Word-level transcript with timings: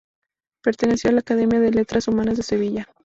Perteneció 0.63 1.11
a 1.11 1.13
la 1.13 1.19
Academia 1.19 1.59
de 1.59 1.69
Letras 1.69 2.07
Humanas 2.07 2.35
de 2.37 2.41
Sevilla. 2.41 2.87